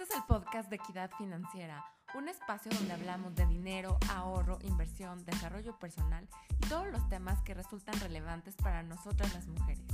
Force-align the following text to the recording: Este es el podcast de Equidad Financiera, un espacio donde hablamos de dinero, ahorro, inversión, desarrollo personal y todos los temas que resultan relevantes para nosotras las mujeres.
Este 0.00 0.14
es 0.14 0.20
el 0.20 0.26
podcast 0.26 0.70
de 0.70 0.76
Equidad 0.76 1.10
Financiera, 1.18 1.84
un 2.14 2.26
espacio 2.30 2.72
donde 2.72 2.94
hablamos 2.94 3.34
de 3.34 3.44
dinero, 3.44 3.98
ahorro, 4.08 4.58
inversión, 4.62 5.22
desarrollo 5.26 5.78
personal 5.78 6.26
y 6.58 6.66
todos 6.68 6.86
los 6.86 7.06
temas 7.10 7.42
que 7.42 7.52
resultan 7.52 8.00
relevantes 8.00 8.56
para 8.56 8.82
nosotras 8.82 9.34
las 9.34 9.46
mujeres. 9.46 9.84